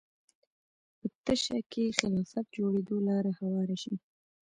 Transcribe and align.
په 0.99 1.07
تشه 1.25 1.57
کې 1.71 1.95
خلافت 1.99 2.45
جوړېدو 2.57 2.95
لاره 3.07 3.31
هواره 3.39 3.75
شي 3.83 3.93